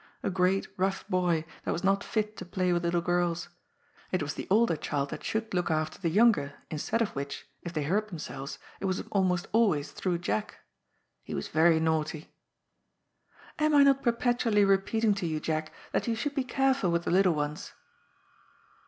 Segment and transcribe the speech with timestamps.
[0.23, 3.49] A great, rough boy, that was not fit to play with little girls.
[4.11, 7.71] It was the older child that should look after the younger, instead of which, if
[7.71, 10.57] they hurt themselves, it was almost always through Jack.
[11.21, 12.33] He was very naughty.
[13.59, 17.03] '^ Am I not perpetually repeating to you, Jack, that you should be careful with
[17.03, 17.73] the little ones